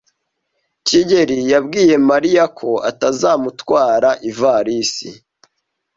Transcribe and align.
kigeli 0.87 1.37
yabwiye 1.51 1.95
Mariya 2.09 2.43
ko 2.59 2.69
atazamutwara 2.89 4.09
ivalisi. 4.29 5.09